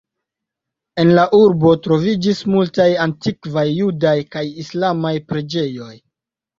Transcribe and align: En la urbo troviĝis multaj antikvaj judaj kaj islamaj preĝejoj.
En 1.03 1.11
la 1.19 1.25
urbo 1.39 1.75
troviĝis 1.89 2.43
multaj 2.55 2.89
antikvaj 3.05 3.69
judaj 3.77 4.19
kaj 4.35 4.47
islamaj 4.69 5.17
preĝejoj. 5.33 5.97